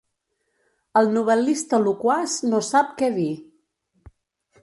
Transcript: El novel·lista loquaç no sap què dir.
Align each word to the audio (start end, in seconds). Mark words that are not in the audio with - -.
El 1.01 1.09
novel·lista 1.17 1.81
loquaç 1.83 2.39
no 2.53 2.61
sap 2.71 2.91
què 3.01 3.13
dir. 3.21 3.29